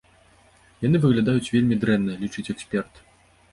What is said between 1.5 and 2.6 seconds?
вельмі дрэнна, лічыць